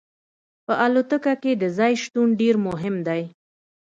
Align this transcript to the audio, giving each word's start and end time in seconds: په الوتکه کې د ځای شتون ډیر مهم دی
په 0.65 0.73
الوتکه 0.85 1.33
کې 1.41 1.51
د 1.61 1.63
ځای 1.77 1.93
شتون 2.03 2.27
ډیر 2.41 2.55
مهم 2.67 2.95
دی 3.07 3.21